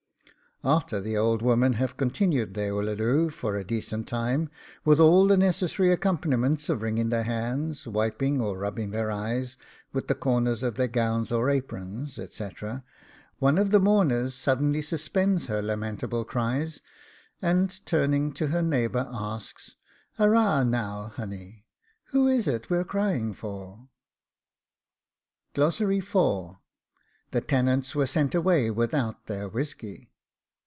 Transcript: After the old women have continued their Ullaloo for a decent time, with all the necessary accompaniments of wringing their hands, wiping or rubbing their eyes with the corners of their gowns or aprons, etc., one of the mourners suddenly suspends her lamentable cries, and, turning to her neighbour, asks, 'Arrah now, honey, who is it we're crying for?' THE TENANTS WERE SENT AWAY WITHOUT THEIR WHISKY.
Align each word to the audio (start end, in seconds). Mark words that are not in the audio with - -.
After 0.63 1.01
the 1.01 1.17
old 1.17 1.41
women 1.41 1.73
have 1.73 1.97
continued 1.97 2.53
their 2.53 2.71
Ullaloo 2.73 3.31
for 3.31 3.55
a 3.55 3.63
decent 3.63 4.07
time, 4.07 4.51
with 4.85 4.99
all 4.99 5.25
the 5.27 5.35
necessary 5.35 5.91
accompaniments 5.91 6.69
of 6.69 6.83
wringing 6.83 7.09
their 7.09 7.23
hands, 7.23 7.87
wiping 7.87 8.39
or 8.39 8.59
rubbing 8.59 8.91
their 8.91 9.09
eyes 9.09 9.57
with 9.91 10.07
the 10.07 10.13
corners 10.13 10.61
of 10.61 10.75
their 10.75 10.87
gowns 10.87 11.31
or 11.31 11.49
aprons, 11.49 12.19
etc., 12.19 12.83
one 13.39 13.57
of 13.57 13.71
the 13.71 13.79
mourners 13.79 14.35
suddenly 14.35 14.83
suspends 14.83 15.47
her 15.47 15.63
lamentable 15.63 16.23
cries, 16.23 16.83
and, 17.41 17.83
turning 17.87 18.31
to 18.33 18.49
her 18.49 18.61
neighbour, 18.61 19.09
asks, 19.11 19.77
'Arrah 20.19 20.63
now, 20.63 21.07
honey, 21.15 21.65
who 22.11 22.27
is 22.27 22.47
it 22.47 22.69
we're 22.69 22.83
crying 22.83 23.33
for?' 23.33 23.89
THE 25.55 25.71
TENANTS 27.47 27.95
WERE 27.95 28.05
SENT 28.05 28.35
AWAY 28.35 28.69
WITHOUT 28.69 29.25
THEIR 29.25 29.49
WHISKY. 29.49 30.09